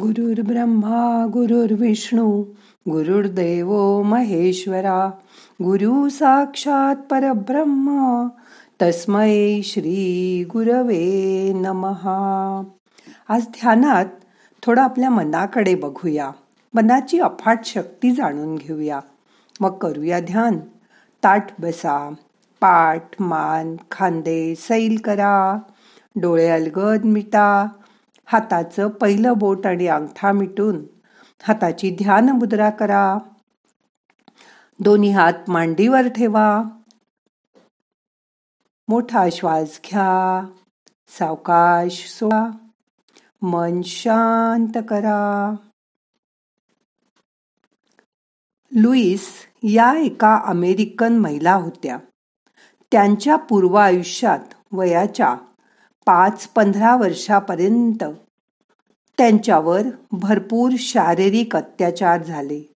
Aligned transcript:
गुरुर् 0.00 0.46
ब्रह्मा 0.46 1.26
गुरुर्विष्णू 1.32 2.42
गुरुर्देव 2.90 4.02
महेश्वरा 4.02 5.10
गुरु 5.62 6.08
साक्षात 6.08 6.96
परब्रह्म 6.96 8.26
तस्मै 8.82 9.60
श्री 9.64 10.44
गुरवे 10.52 11.52
नमहा 11.52 12.62
आज 13.28 13.42
ध्यानात 13.42 14.06
थोडं 14.62 14.82
आपल्या 14.82 15.10
मनाकडे 15.10 15.74
बघूया. 15.74 16.30
मनाची 16.74 17.18
अफाट 17.18 17.64
शक्ती 17.64 18.10
जाणून 18.10 18.56
घेऊया. 18.56 19.00
मग 19.60 19.78
करूया 19.78 20.20
ध्यान. 20.20 20.58
ताट 21.24 21.46
बसा. 21.58 22.14
पाठ 22.60 23.08
मान 23.20 23.76
खांदे 23.90 24.54
सैल 24.54 24.96
करा. 25.04 25.58
डोळे 26.16 26.48
अलगद 26.48 27.04
मिटा. 27.04 27.66
हाताचं 28.26 28.88
पहिलं 28.88 29.32
बोट 29.36 29.66
आणि 29.66 29.86
अंगठा 29.86 30.32
मिटून 30.32 30.84
हाताची 31.42 31.90
ध्यान 31.90 32.28
मुद्रा 32.28 32.70
करा. 32.70 33.18
दोन्ही 34.80 35.10
हात 35.10 35.32
मांडीवर 35.48 36.08
ठेवा. 36.08 36.62
मोठा 38.88 39.26
श्वास 39.32 39.80
घ्या. 39.90 40.46
सावकाश 41.08 42.08
सोडा. 42.08 42.50
मन 43.42 43.82
शांत 43.82 44.78
करा. 44.88 45.54
लुईस 48.72 49.28
या 49.62 49.98
एका 49.98 50.42
अमेरिकन 50.46 51.18
महिला 51.18 51.54
होत्या. 51.54 51.98
त्यांच्या 52.92 53.36
पूर्व 53.36 53.74
आयुष्यात 53.74 54.54
वयाच्या 54.72 55.36
पाच 56.06 56.46
पंधरा 56.46 56.96
वर्षापर्यंत 56.96 58.04
त्यांच्यावर 59.18 59.82
भरपूर 60.12 60.72
शारीरिक 60.78 61.56
अत्याचार 61.56 62.22
झाले. 62.22 62.72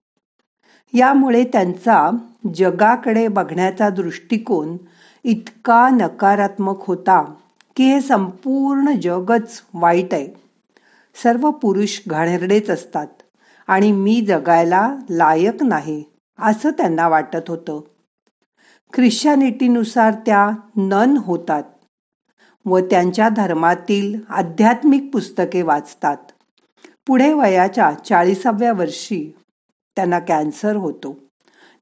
यामुळे 0.94 1.44
त्यांचा 1.44 2.10
जगाकडे 2.54 3.28
बघण्याचा 3.28 3.88
दृष्टिकोन 3.88 4.76
इतका 5.24 5.88
नकारात्मक 5.88 6.84
होता 6.86 7.34
की 7.76 7.84
हे 7.84 8.00
संपूर्ण 8.00 9.00
जगच 9.02 9.62
वाईट 9.74 10.14
आहे. 10.14 10.28
सर्व 11.22 11.50
पुरुष 11.50 12.00
घाणेरडेच 12.06 12.70
असतात 12.70 13.06
आणि 13.66 13.92
मी 13.92 14.24
जगायला 14.28 14.96
लायक 15.10 15.62
नाही 15.62 16.04
असं 16.38 16.70
त्यांना 16.70 17.08
वाटत 17.08 17.50
होतं. 17.50 17.80
ख्रिश्चॅनिटीनुसार 18.92 20.12
त्या 20.26 20.50
नन 20.76 21.16
होतात. 21.16 21.62
व 22.66 22.78
त्यांच्या 22.78 23.28
धर्मातील 23.28 24.20
आध्यात्मिक 24.28 25.10
पुस्तके 25.12 25.62
वाचतात. 25.62 26.16
पुढे 27.06 27.32
वयाच्या 27.32 27.92
चाळीसाव्या 27.92 28.72
वर्षी 28.72 29.36
त्यांना 29.96 30.18
कॅन्सर 30.18 30.76
होतो. 30.76 31.18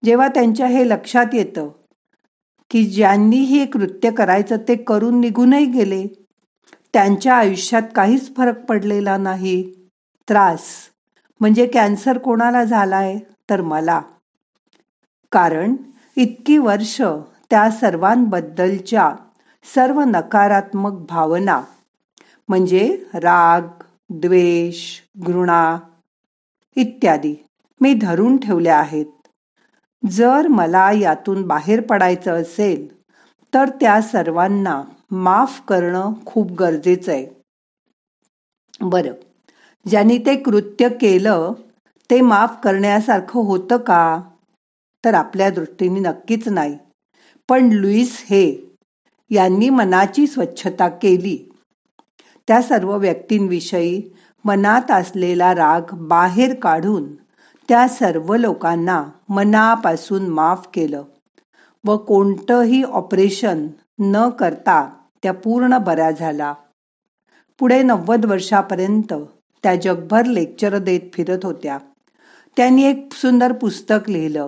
जेव्हा 0.04 0.28
त्यांच्या 0.28 0.66
हे 0.66 0.88
लक्षात 0.88 1.26
येतं 1.32 1.68
की 2.70 2.84
ज्यांनी 2.84 3.36
हे 3.36 3.66
कृत्य 3.66 4.10
करायचं 4.10 4.56
ते 4.56 4.74
करून 4.74 5.20
निघूनही 5.20 5.66
गेले 5.66 6.06
त्यांच्या 6.92 7.34
आयुष्यात 7.34 7.82
काहीच 7.94 8.36
फरक 8.36 8.64
पडलेला 8.64 9.16
नाही. 9.16 9.72
त्रास. 10.28 10.62
म्हणजे 11.40 11.66
कॅन्सर 11.66 12.18
कोणाला 12.18 12.64
झालाय? 12.64 13.18
तर 13.50 13.60
मला. 13.60 14.00
कारण 15.32 15.76
इतकी 16.16 16.58
वर्ष 16.58 17.02
त्या 17.50 17.70
सर्वांबद्दलच्या 17.70 19.14
सर्व 19.64 20.00
नकारात्मक 20.00 20.92
भावना 21.08 21.60
म्हणजे 22.48 23.04
राग 23.14 23.62
द्वेष 24.10 25.00
घृणा 25.18 25.78
इत्यादी 26.76 27.34
मी 27.80 27.94
धरून 27.94 28.36
ठेवल्या 28.36 28.78
आहेत. 28.78 29.06
जर 30.10 30.46
मला 30.48 30.90
यातून 30.92 31.42
बाहेर 31.42 31.80
पडायचं 31.80 32.40
असेल 32.42 32.86
तर 33.54 33.68
त्या 33.68 34.00
सर्वांना 34.02 34.82
माफ 35.10 35.60
करणं 35.68 36.12
खूप 36.26 36.50
गरजेचं 36.52 37.12
आहे. 37.12 37.26
बरं 38.80 39.12
ज्यांनी 39.86 40.18
ते 40.18 40.36
कृत्य 40.36 40.88
केलं 40.88 41.52
ते 42.10 42.20
माफ 42.20 42.56
करण्यासारखं 42.64 43.40
होतं 43.40 43.76
का? 43.76 44.20
तर 45.04 45.14
आपल्या 45.14 45.50
दृष्टीने 45.50 46.00
नक्कीच 46.00 46.48
नाही. 46.48 46.78
पण 47.48 47.68
लुईस 47.72 48.24
हे 48.30 48.67
यांनी 49.30 49.68
मनाची 49.68 50.26
स्वच्छता 50.26 50.88
केली. 50.88 51.38
त्या 52.48 52.62
सर्व 52.62 52.96
व्यक्तींविषयी 52.96 54.02
मनात 54.44 54.90
असलेला 54.90 55.54
राग 55.54 55.82
बाहेर 55.92 56.54
काढून 56.54 57.14
त्या 57.68 57.88
सर्व 57.88 58.36
लोकांना 58.36 59.04
मनापासून 59.28 60.26
माफ 60.28 60.68
केलं 60.74 61.02
व 61.84 61.96
कोणतंही 61.96 62.82
ऑपरेशन 62.82 63.66
न 63.98 64.28
करता 64.28 64.88
त्या 65.22 65.32
पूर्ण 65.32 65.78
बऱ्या 65.78 66.10
झाला 66.10 66.54
पुढे 67.58 67.82
नव्वद 67.82 68.24
वर्षापर्यंत 68.24 69.12
त्या 69.62 69.74
जगभर 69.76 70.24
लेक्चर 70.24 70.78
देत 70.78 71.00
फिरत 71.12 71.44
होत्या. 71.44 71.78
त्यांनी 72.56 72.84
एक 72.84 73.08
सुंदर 73.12 73.52
पुस्तक 73.52 74.10
लिहिलं 74.10 74.46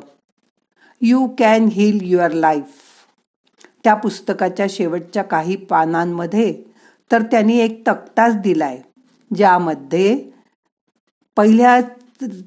you 1.01 1.27
can 1.39 1.69
heal 1.73 1.99
your 2.03 2.31
life 2.31 2.79
त्या 3.85 3.95
पुस्तकाच्या 3.95 4.67
शेवटच्या 4.71 5.23
काही 5.23 5.57
पानांमध्ये 5.57 6.63
तर 7.13 7.23
त्यांनी 7.23 7.59
एक 7.59 7.83
तक्ताच 7.89 8.37
दिलाय 8.37 8.81
ज्यामध्ये 9.37 10.31
पहिल्या 11.37 11.81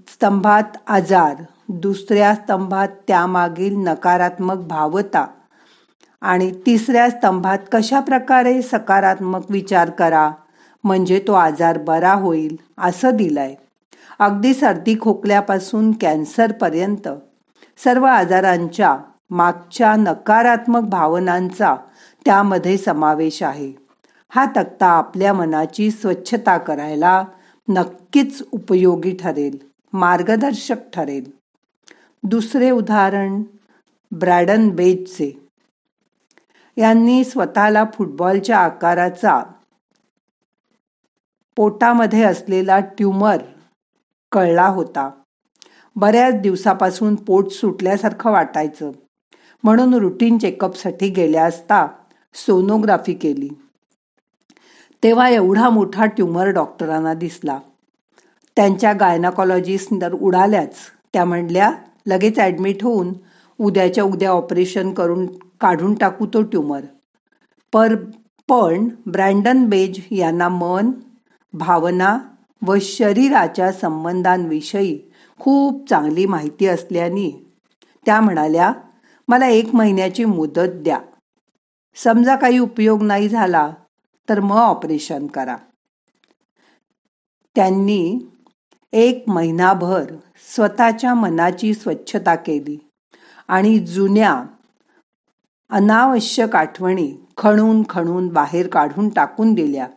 स्तंभात 0.08 0.78
आजार 0.88 1.36
दुसऱ्या 1.70 2.36
स्तंभात 2.36 2.88
त्यामागील 3.08 3.76
नकारात्मक 3.78 4.56
भावता 4.56 5.26
आणि 6.22 6.52
तिसऱ्या 6.66 7.10
स्तंभात 7.10 7.58
कशा 7.72 8.00
प्रकारे 8.00 8.62
सकारात्मक 8.62 9.52
विचार 9.52 9.90
करा 9.90 10.32
म्हणजे 10.84 11.24
तो 11.28 11.34
आजार 11.34 11.78
बरा 11.78 12.14
होईल 12.14 12.56
असं 12.78 13.16
दिलंय. 13.16 13.56
अगदी 14.20 14.54
सर्दी 14.54 14.96
खोकल्यापासून 15.02 15.92
कॅन्सरपर्यंत 15.92 17.10
सर्व 17.84 18.06
आजारांच्या 18.06 18.98
मागच्या 19.30 19.96
नकारात्मक 19.96 20.82
भावनांचा 20.82 21.76
त्यामध्ये 22.26 22.78
समावेश 22.78 23.44
आहे. 23.44 23.74
हा 24.30 24.46
तक्ता 24.56 24.88
आपल्या 24.88 25.34
मनाची 25.34 25.92
स्वच्छता 25.92 26.58
करायला 26.58 27.24
नक्कीच 27.70 28.44
उपयोगी 28.52 29.16
ठरेल 29.16 29.58
मार्गदर्शक 29.94 30.76
ठरेल. 30.94 31.32
दुसरे 32.24 32.70
उदाहरण 32.70 33.44
ब्रॅडन 34.12 34.70
बेजचे. 34.70 35.32
यांनी 36.78 37.24
स्वतःला 37.24 37.86
फुटबॉलच्या 37.94 38.58
आकाराचा 38.58 39.44
पोटामध्ये 41.56 42.24
असलेला 42.24 42.80
ट्यूमर 42.80 43.38
कळला 44.32 44.68
होता. 44.68 45.10
बऱ्याच 45.96 46.42
दिवसापासून 46.42 47.16
पोट 47.16 47.48
सुटल्यासारखं 47.48 48.32
वाटायचं. 48.32 48.92
म्हणून 49.64 49.94
रुटीन 49.94 50.38
चेकअपसाठी 50.38 51.10
गेल्या 51.10 51.44
असता 51.46 51.88
सोनोग्राफी 52.36 53.14
केली. 53.14 53.48
तेव्हा 55.04 55.30
एवढा 55.30 55.70
मोठा 55.70 56.06
ट्यूमर 56.06 56.48
डॉक्टरांना 56.48 57.14
दिसला. 57.14 57.60
त्यांच्या 58.58 58.94
गायनाकॉलॉजिस्ट 58.94 59.94
तर 60.02 60.14
उडाल्याच. 60.14 60.76
त्या 61.14 61.26
म्हणल्या 61.26 61.72
लगेच 62.08 62.40
ॲडमिट 62.40 62.84
होऊन 62.84 63.14
उद्याच्या 63.60 64.04
उद्या 64.04 64.30
ऑपरेशन 64.30 64.94
करून 64.94 65.26
काढून 65.62 65.94
टाकू 65.94 66.26
तो 66.26 66.42
ट्यूमर 66.42 66.82
पर 67.74 67.96
पण 68.50 68.88
ब्रँडन 69.06 69.66
बेज 69.66 70.00
यांना 70.12 70.50
मन 70.50 70.92
भावना 71.54 72.18
व 72.62 72.76
शरीराच्या 72.82 73.72
संबंधांविषयी 73.72 74.98
खूप 75.40 75.90
चांगली 75.90 76.26
माहिती 76.26 76.68
असल्याने 76.68 77.30
त्या 78.06 78.20
म्हणाल्या 78.22 78.72
मला 79.28 79.48
एक 79.48 79.76
महिन्याची 79.76 80.26
मुदत 80.26 80.70
द्या. 80.74 81.00
समजा 81.96 82.36
काही 82.36 82.60
उपयोग 82.60 83.04
नाही 83.04 83.30
झाला 83.30 83.72
तर 84.30 84.40
मग 84.40 84.56
ऑपरेशन 84.56 85.28
करा. 85.28 85.58
त्यांनी 87.56 88.32
एक 88.94 89.24
महिनाभर 89.28 90.12
स्वतःच्या 90.56 91.14
मनाची 91.14 91.74
स्वच्छता 91.74 92.36
केली 92.36 92.90
आणि 93.48 93.80
जुन्या 93.80 94.44
अनावश्यक 95.70 96.56
आठवणी 96.56 97.14
खणून 97.38 97.84
खणून 97.90 98.28
बाहेर 98.28 98.68
काढून 98.68 99.10
टाकून 99.10 99.54
दिल्या. 99.54 99.88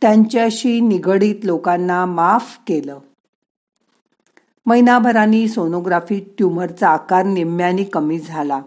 त्यांच्याशी 0.00 0.80
निगडीत 0.80 1.44
लोकांना 1.44 2.06
माफ 2.06 2.58
केलं. 2.66 2.98
महिनाभरानी 4.66 5.48
सोनोग्राफी 5.48 6.20
ट्यूमरचा 6.20 6.88
आकार 6.88 7.24
निम्म्याने 7.24 7.84
कमी 7.84 8.18
झाला 8.18 8.60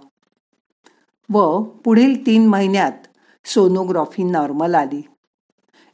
व 1.29 1.63
पुढील 1.63 2.25
तीन 2.25 2.47
महिन्यात 2.47 2.91
सोनोग्राफी 3.45 4.23
नॉर्मल 4.23 4.75
आली. 4.75 5.01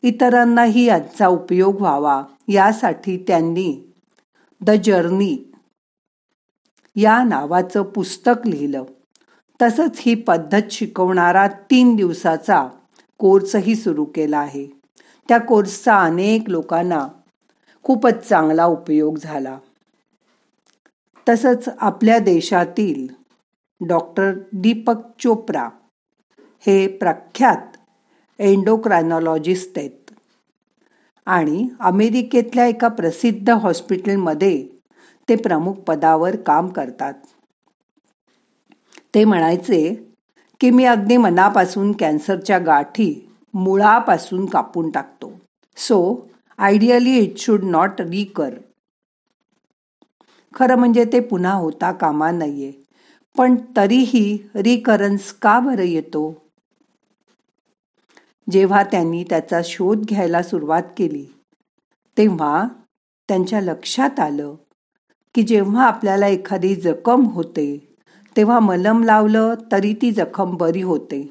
इतरांनाही 0.03 0.85
याचा 0.85 1.27
उपयोग 1.27 1.81
व्हावा 1.81 2.23
यासाठी 2.47 3.23
त्यांनी 3.27 3.93
द 4.61 4.71
जर्नी 4.71 5.53
या 6.95 7.23
नावाचं 7.23 7.83
पुस्तक 7.83 8.47
लिहिलं. 8.47 8.83
तसंच 9.61 9.97
ही 9.97 10.15
पद्धत 10.15 10.71
शिकवणारा 10.71 11.47
तीन 11.47 11.95
दिवसाचा 11.95 12.67
कोर्सही 13.17 13.75
सुरू 13.75 14.05
केला 14.05 14.37
आहे. 14.37 14.67
त्या 15.29 15.37
कोर्सचा 15.37 15.99
अनेक 15.99 16.49
लोकांना 16.49 17.07
खूपच 17.83 18.27
चांगला 18.27 18.65
उपयोग 18.65 19.17
झाला. 19.17 19.57
तसंच 21.31 21.69
आपल्या 21.77 22.19
देशातील 22.19 23.07
डॉक्टर 23.87 24.31
दीपक 24.53 24.95
चोप्रा 25.19 25.69
हे 26.65 26.87
प्रख्यात 26.87 27.77
एंडोक्रायनॉलॉजिस्ट 28.39 29.77
आहेत. 29.77 30.11
आणि 31.25 31.69
अमेरिकेतल्या 31.79 32.65
एका 32.65 32.87
प्रसिद्ध 32.87 33.49
हॉस्पिटलमध्ये 33.49 34.67
ते 35.29 35.35
प्रमुख 35.35 35.73
पदावर 35.73 36.35
काम 36.35 36.67
करतात. 36.67 37.13
ते 39.15 39.25
म्हणायचे 39.25 40.09
की 40.59 40.69
मी 40.69 40.85
अगदी 40.85 41.17
मनापासून 41.17 41.91
कॅन्सरच्या 41.91 42.57
गाठी 42.57 43.29
मुळापासून 43.53 44.45
कापून 44.45 44.89
टाकतो. 44.89 45.31
So 45.77 46.29
ideally 46.57 47.17
it 47.17 47.37
should 47.37 47.63
not 47.63 48.01
recur. 48.01 48.49
खरं 50.55 50.75
म्हणजे 50.75 51.05
ते 51.05 51.19
पुन्हा 51.19 51.53
होता 51.53 51.91
कामा 51.91 52.31
नाहीये 52.31 52.71
पण 53.37 53.55
तरीही 53.77 54.37
रिकरन्स 54.55 55.31
का 55.33 55.59
बरं 55.59 55.83
येतो? 55.83 56.33
जेव्हा 58.51 58.83
त्यांनी 58.83 59.23
त्याचा 59.23 59.61
शोध 59.65 60.05
घ्यायला 60.05 60.43
सुरुवात 60.43 60.83
केली 60.97 61.25
तेव्हा 62.17 62.67
त्यांच्या 63.29 63.61
लक्षात 63.61 64.19
आलं 64.19 64.55
की 65.35 65.41
जेव्हा 65.41 65.85
आपल्याला 65.85 66.27
एखादी 66.27 66.75
जखम 66.75 67.25
होते 67.25 67.65
तेव्हा 68.37 68.59
मलम 68.59 69.03
लावलं 69.03 69.53
तरी 69.71 69.93
ती 69.93 70.11
जखम 70.11 70.55
बरी 70.57 70.81
होते. 70.81 71.21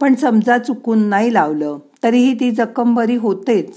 पण 0.00 0.14
समजा 0.14 0.58
चुकून 0.58 1.02
नाही 1.02 1.32
लावलं 1.34 1.78
तरीही 2.02 2.34
ती 2.34 2.50
जखम 2.50 2.94
बरी 2.94 3.16
होतेच. 3.16 3.76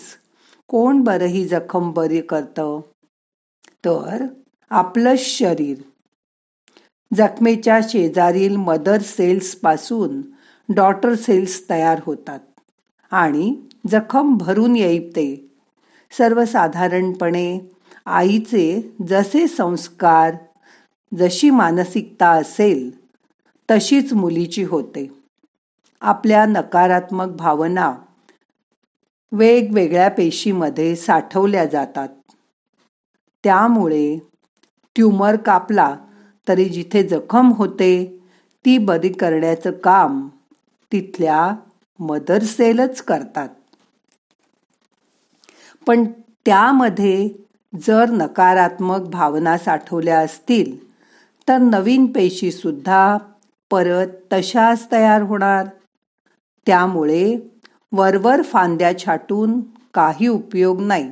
कोण 0.70 1.02
बरं 1.02 1.26
ही 1.26 1.46
जखम 1.46 1.92
बरी 1.92 2.22
करतं? 2.22 2.80
तर 3.86 4.26
आपलं 4.74 5.14
शरीर. 5.18 5.78
जखमेच्या 7.16 7.80
शेजारील 7.90 8.56
मदर 8.56 9.02
सेल्सपासून 9.02 10.22
डॉटर 10.74 11.16
सेल्स 11.16 11.70
तयार 11.70 12.02
होतात 12.06 12.40
आणि 13.12 13.62
जखम 13.88 14.38
भरून 14.38 14.76
येते. 14.76 15.56
सर्वसाधारणपणे 16.12 17.60
आईचे 18.06 18.96
जसे 19.08 19.48
संस्कार 19.48 20.36
जशी 21.18 21.50
मानसिकता 21.50 22.30
असेल 22.30 23.08
तशीच 23.72 24.14
मुलीची 24.14 24.64
होते. 24.64 25.08
आपल्या 26.02 26.46
नकारात्मक 26.46 27.28
भावना 27.28 27.96
वेगवेगळ्या 29.32 30.10
पेशीमध्ये 30.10 30.96
साठवल्या 30.96 31.66
जातात. 31.66 32.10
त्यामुळे 33.44 34.33
ट्यूमर 34.96 35.36
कापला 35.36 35.96
तरी 36.48 36.66
जिथे 36.66 37.08
जखम 37.08 37.52
होते 37.52 38.20
ती 38.66 38.78
बरी 38.78 39.10
करण्याचं 39.10 39.72
काम 39.72 40.28
तिथल्या 40.92 41.56
मदर 42.00 42.42
सेलच 42.42 43.02
करतात. 43.02 43.50
पण 45.88 46.04
त्यामध्ये 46.46 47.30
जर 47.88 48.10
नकारात्मक 48.10 49.00
भावना 49.00 49.58
साठवल्या 49.58 50.20
असतील 50.20 50.94
तर 51.48 51.58
नवीन 51.58 52.06
पेशी 52.06 52.52
सुद्धा 52.52 53.18
परत 53.72 54.08
तशाच 54.34 54.88
तयार 54.92 55.22
होणार. 55.22 55.68
त्यामुळे 56.66 57.38
वरवर 57.92 58.42
फांद्या 58.42 59.00
छाटून 59.00 59.62
काही 59.94 60.28
उपयोग 60.28 60.82
नाही. 60.82 61.12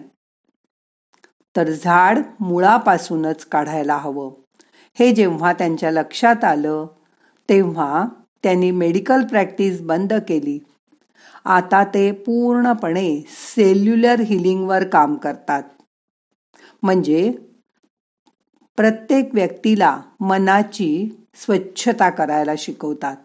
तर 1.58 1.72
झाड 1.72 2.20
मुळापासूनच 2.40 3.46
काढायला 3.46 3.98
हवं. 3.98 4.32
हे 5.00 5.12
जेव्हा 5.12 5.54
त्यांच्या 5.54 5.92
लक्षात 5.92 6.44
आलं 6.44 6.88
तेव्हा 7.50 8.06
त्यांनी 8.44 8.72
मेडिकल 8.72 9.26
प्रॅक्टिस 9.26 9.82
बंद 9.82 10.14
केली. 10.28 10.60
आता 11.46 11.84
ते 11.84 12.12
पूर्णपणे 12.12 13.22
सेल्युलर 13.28 14.20
हिलिंगवर 14.20 14.88
काम 14.88 15.16
करतात. 15.16 15.64
म्हणजे 16.84 17.32
प्रत्येक 18.78 19.30
व्यक्तीला 19.34 20.02
मनाची 20.20 21.10
स्वच्छता 21.36 22.10
करायला 22.10 22.52
शिकवतात. 22.58 23.18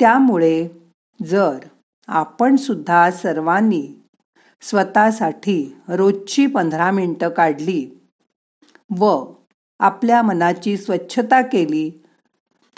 त्यामुळे 0.00 0.68
जर 1.26 1.58
आपण 2.06 2.56
सुद्धा 2.56 3.10
सर्वांनी 3.10 4.05
स्वतःसाठी 4.60 5.76
रोजची 5.88 6.46
पंधरा 6.46 6.90
मिनिटं 6.90 7.28
काढली 7.28 8.00
व 8.98 9.32
आपल्या 9.78 10.22
मनाची 10.22 10.76
स्वच्छता 10.76 11.42
केली 11.42 11.90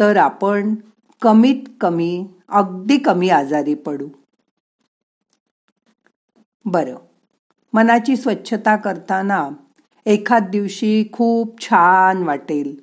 तर 0.00 0.16
आपण 0.16 0.74
कमीत 1.22 1.68
कमी 1.80 2.26
अगदी 2.48 2.98
कमी 2.98 3.28
आजारी 3.28 3.74
पडू. 3.74 4.08
बरं. 6.64 6.96
मनाची 7.72 8.16
स्वच्छता 8.16 8.76
करताना 8.76 9.48
एखाद 10.06 10.48
दिवशी 10.50 11.04
खूप 11.12 11.60
छान 11.60 12.22
वाटेल 12.22 12.80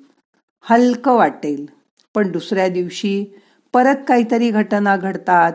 हलकं 0.60 1.12
वाटेल 1.12 1.66
पण 2.14 2.32
दुसऱ्या 2.32 2.68
दिवशी 2.68 3.24
परत 3.72 3.96
काहीतरी 4.08 4.50
घटना 4.50 4.96
घडतात 4.96 5.52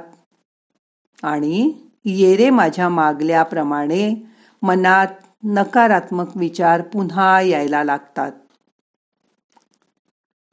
आणि 1.24 1.74
येरे 2.06 2.50
माझ्या 2.50 2.90
मागल्याप्रमाणे 2.90 4.16
मनात 4.62 5.08
नकारात्मक 5.44 6.38
विचार 6.38 6.82
पुन्हा 6.82 7.42
यायला 7.42 7.84
लागतात. 7.84 8.32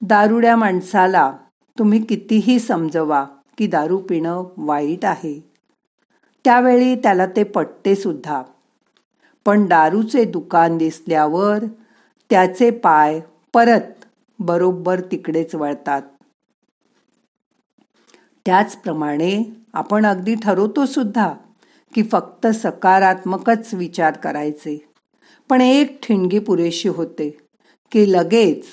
दारुड्या 0.00 0.56
माणसाला 0.56 1.36
तुम्ही 1.78 2.04
कितीही 2.04 2.58
समजवा 2.58 3.24
की 3.58 3.66
दारू 3.66 3.98
पिणं 3.98 4.44
वाईट 4.56 5.04
आहे. 5.04 5.50
त्यावेळी 6.44 6.94
त्याला 6.94 7.26
ते 7.26 7.44
पटते 7.44 7.94
सुद्धा. 7.94 8.42
पण 9.46 9.66
दारूचे 9.66 10.24
दुकान 10.24 10.78
दिसल्यावर 10.78 11.64
त्याचे 12.30 12.70
पाय 12.70 13.20
परत 13.54 14.04
बरोबर 14.38 15.00
तिकडेच 15.00 15.54
वळतात. 15.54 16.02
त्याचप्रमाणे 18.46 19.58
आपण 19.72 20.06
अगदी 20.06 20.34
ठरवतो 20.34 20.86
सुद्धा 20.86 21.34
की 21.94 22.02
फक्त 22.02 22.46
सकारात्मकच 22.46 23.74
विचार 23.74 24.16
करायचे. 24.16 24.88
पण 25.48 25.60
एक 25.60 25.98
ठिणगी 26.02 26.38
पुरेशी 26.38 26.88
होते 26.88 27.38
की 27.92 28.12
लगेच 28.12 28.64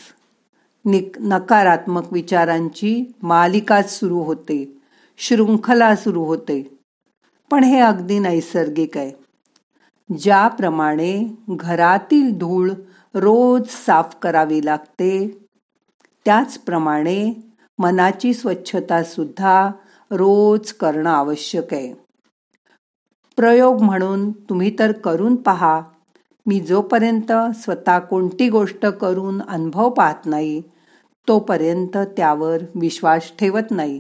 निक 0.86 1.16
नकारात्मक 1.20 2.14
विचारांची 2.14 3.12
मालिकाच 3.24 4.00
सुरू 4.00 4.20
होते 4.20 4.78
शृंखला 5.18 5.96
सुरू 5.96 6.24
होते. 6.24 6.78
पण 7.52 7.64
हे 7.64 7.80
अगदी 7.80 8.20
नैसर्गिक 8.20 8.98
आहे. 8.98 9.12
ज्याप्रमाणे 10.18 11.38
घरातील 11.50 12.38
धूळ 12.38 12.72
रोज 13.14 13.70
साफ 13.70 14.16
करावी 14.22 14.66
लागते 14.66 15.38
त्याचप्रमाणे 16.26 17.34
मनाची 17.80 18.34
स्वच्छता 18.34 19.04
सुद्धा 19.04 19.72
रोज 20.12 20.72
करणं 20.72 21.10
आवश्यक 21.10 21.74
आहे. 21.74 22.05
प्रयोग 23.38 23.82
म्हणून 23.82 24.32
तुम्ही 24.32 24.76
तर 24.80 24.92
करून 24.92 25.36
पहा. 25.36 25.82
मी 26.46 26.60
जोपर्यंत 26.60 27.32
स्वतः 27.56 28.00
कोणती 28.00 28.50
गोष्ट 28.50 28.86
करून 28.86 29.42
अनुभव 29.42 29.90
पाहत 29.90 30.26
नाही 30.26 30.62
तोपर्यंत 31.28 31.98
त्यावर 32.18 32.58
विश्वास 32.76 33.32
ठेवत 33.40 33.72
नाही. 33.72 34.00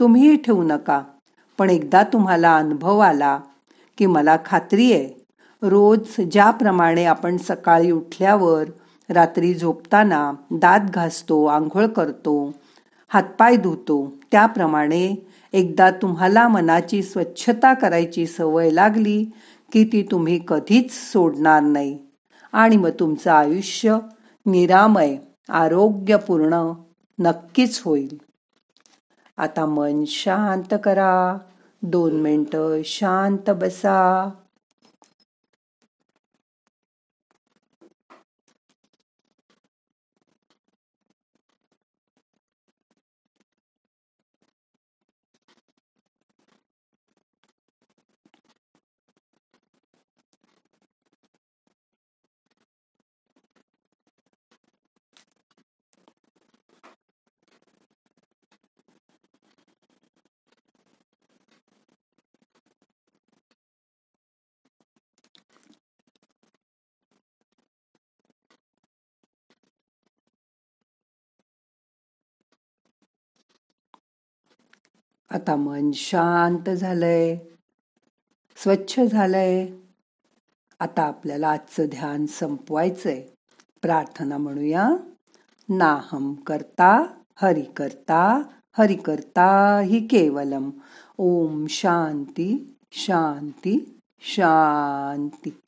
तुम्हीही 0.00 0.36
ठेवू 0.36 0.62
नका. 0.62 1.02
पण 1.58 1.70
एकदा 1.70 2.02
तुम्हाला 2.02 2.56
अनुभव 2.56 2.98
आला 2.98 3.40
की 3.98 4.06
मला 4.06 4.36
खात्री 4.44 4.92
आहे 4.92 5.22
रोज 5.62 6.20
ज्याप्रमाणे 6.32 7.04
आपण 7.04 7.36
सकाळी 7.36 7.90
उठल्यावर 7.90 8.64
रात्री 9.10 9.54
झोपताना 9.54 10.32
दात 10.50 10.80
घासतो 10.94 11.44
आंघोळ 11.44 11.86
करतो 11.86 12.52
हातपाय 13.08 13.56
धुतो 13.56 14.12
त्याप्रमाणे 14.32 15.31
एकदा 15.52 15.90
तुम्हाला 15.90 16.48
मनाची 16.48 17.02
स्वच्छता 17.02 17.74
करायची 17.74 18.26
सवय 18.26 18.70
लागली 18.70 19.24
की 19.72 19.84
ती 19.84 20.02
तुम्ही 20.10 20.40
कधीच 20.48 20.92
सोडणार 20.92 21.62
नाही. 21.62 21.98
आणि 22.52 22.76
मग 22.76 22.90
तुमचं 23.00 23.30
आयुष्य 23.30 23.98
निरामय 24.46 25.16
आरोग्यपूर्ण 25.48 26.72
नक्कीच 27.18 27.82
होईल. 27.84 28.20
आता 29.36 29.66
मन 29.66 30.04
शांत 30.06 30.74
करा. 30.84 31.38
दोन 31.82 32.20
मिनटं 32.20 32.80
शांत 32.84 33.50
बसा. 33.50 34.30
आता 75.32 75.56
मन 75.56 75.90
शांत 75.92 76.70
झालंय 76.70 77.36
स्वच्छ 78.56 79.00
झालंय. 79.00 79.68
आता 80.80 81.02
आपल्याला 81.02 81.48
आजचं 81.48 81.86
ध्यान 81.86 82.26
संपवायचंय. 82.26 83.22
प्रार्थना 83.82 84.36
म्हणूया. 84.36 84.90
नाहम 85.68 86.34
करता 86.34 87.06
हरि 87.36 87.62
करता 87.62 88.42
हरि 88.78 88.94
करता 88.94 89.78
हि 89.80 90.06
केवलम. 90.06 90.70
ओम 91.18 91.66
शांती 91.66 92.76
शांती 92.92 93.98
शांती. 94.20 95.61